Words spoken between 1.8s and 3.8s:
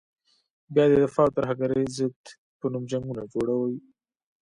ضد په نوم جنګونه جوړوي.